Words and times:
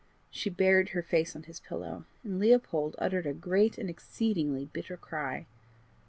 She 0.31 0.49
buried 0.49 0.89
her 0.89 1.03
face 1.03 1.35
on 1.35 1.43
his 1.43 1.59
pillow, 1.59 2.05
and 2.23 2.39
Leopold 2.39 2.95
uttered 2.97 3.27
"a 3.27 3.35
great 3.35 3.77
and 3.77 3.87
exceeding 3.87 4.65
bitter 4.73 4.97
cry." 4.97 5.45